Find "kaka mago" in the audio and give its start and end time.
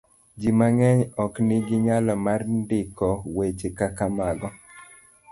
3.77-4.49